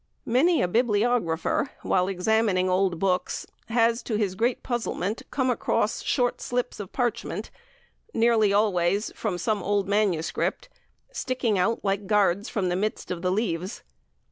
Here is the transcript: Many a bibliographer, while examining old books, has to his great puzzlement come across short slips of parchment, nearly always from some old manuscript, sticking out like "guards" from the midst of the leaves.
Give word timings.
Many 0.25 0.63
a 0.63 0.67
bibliographer, 0.67 1.69
while 1.83 2.07
examining 2.07 2.67
old 2.67 2.97
books, 2.97 3.45
has 3.67 4.01
to 4.01 4.15
his 4.15 4.33
great 4.33 4.63
puzzlement 4.63 5.21
come 5.29 5.51
across 5.51 6.01
short 6.01 6.41
slips 6.41 6.79
of 6.79 6.91
parchment, 6.91 7.51
nearly 8.11 8.51
always 8.51 9.11
from 9.13 9.37
some 9.37 9.61
old 9.61 9.87
manuscript, 9.87 10.69
sticking 11.11 11.59
out 11.59 11.81
like 11.85 12.07
"guards" 12.07 12.49
from 12.49 12.69
the 12.69 12.75
midst 12.75 13.11
of 13.11 13.21
the 13.21 13.31
leaves. 13.31 13.83